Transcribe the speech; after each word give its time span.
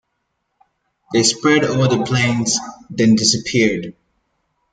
They 1.13 1.21
spread 1.21 1.63
over 1.63 1.87
the 1.87 2.03
plains, 2.05 2.57
then 2.89 3.13
disappeared. 3.13 3.95